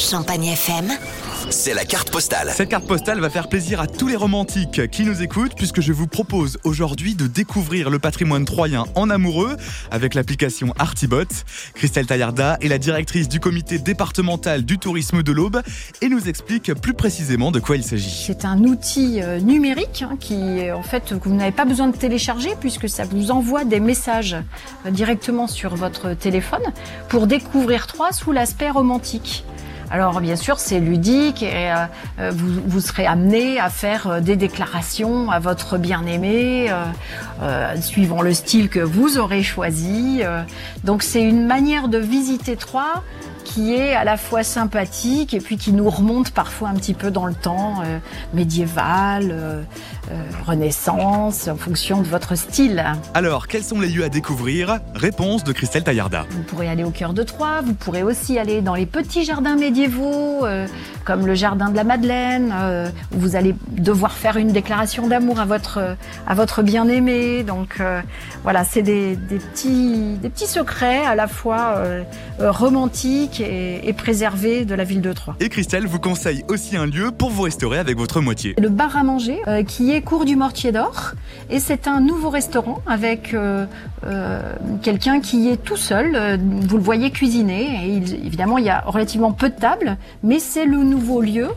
[0.00, 0.90] Champagne FM.
[1.50, 2.50] C'est la carte postale.
[2.54, 5.92] Cette carte postale va faire plaisir à tous les romantiques qui nous écoutent puisque je
[5.92, 9.58] vous propose aujourd'hui de découvrir le patrimoine troyen en amoureux
[9.90, 11.26] avec l'application Artibot.
[11.74, 15.60] Christelle Taillarda est la directrice du comité départemental du tourisme de l'Aube
[16.00, 18.24] et nous explique plus précisément de quoi il s'agit.
[18.26, 21.88] C'est un outil euh, numérique hein, qui, euh, en fait, que vous n'avez pas besoin
[21.88, 24.36] de télécharger puisque ça vous envoie des messages
[24.86, 26.62] euh, directement sur votre téléphone
[27.10, 29.44] pour découvrir Troyes sous l'aspect romantique.
[29.92, 31.74] Alors bien sûr, c'est ludique et euh,
[32.20, 36.84] euh, vous, vous, serez amené à faire euh, des déclarations à votre bien-aimé, euh,
[37.42, 40.22] euh, suivant le style que vous aurez choisi.
[40.84, 43.02] donc c'est une manière de visiter Troyes
[43.44, 47.10] qui est à la fois sympathique et puis qui nous remonte parfois un petit peu
[47.10, 47.98] dans le temps euh,
[48.34, 49.62] médiéval, euh,
[50.10, 52.84] euh, renaissance, en fonction de votre style.
[53.14, 54.80] Alors, quels sont les lieux à découvrir?
[54.94, 56.26] Réponse de Christelle Taillarda.
[56.30, 59.56] Vous pourrez aller au cœur de Troyes, vous pourrez aussi aller dans les petits jardins
[59.56, 60.46] médiévaux,
[61.04, 62.52] comme le jardin de la Madeleine,
[63.14, 67.42] où vous allez devoir faire une déclaration d'amour à votre, à votre bien-aimé.
[67.42, 67.80] Donc
[68.42, 71.82] voilà, c'est des, des, petits, des petits secrets à la fois
[72.38, 75.36] romantiques et, et préservé de la ville de Troyes.
[75.38, 78.56] Et Christelle vous conseille aussi un lieu pour vous restaurer avec votre moitié.
[78.58, 81.12] Le bar à manger euh, qui est cours du Mortier d'Or
[81.50, 83.66] et c'est un nouveau restaurant avec euh,
[84.06, 84.40] euh,
[84.82, 86.14] quelqu'un qui est tout seul.
[86.14, 89.98] Euh, vous le voyez cuisiner et il, évidemment il y a relativement peu de tables,
[90.22, 91.48] mais c'est le nouveau lieu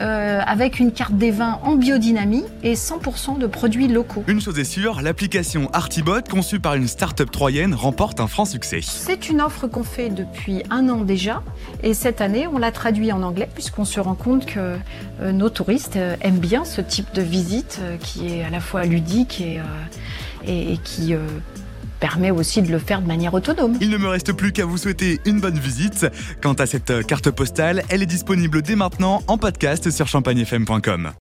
[0.00, 4.22] euh, avec une carte des vins en biodynamie et 100% de produits locaux.
[4.28, 8.80] Une chose est sûre, l'application Artibot conçue par une start-up troyenne remporte un franc succès.
[8.82, 11.42] C'est une offre qu'on fait depuis un an déjà
[11.82, 14.76] et cette année on l'a traduit en anglais puisqu'on se rend compte que
[15.20, 19.60] nos touristes aiment bien ce type de visite qui est à la fois ludique et,
[20.46, 21.14] et, qui
[22.00, 23.76] permet aussi de le faire de manière autonome.
[23.80, 26.06] Il ne me reste plus qu'à vous souhaiter une bonne visite.
[26.40, 31.12] Quant à cette carte postale, elle est disponible dès maintenant en podcast sur champagnefm.com.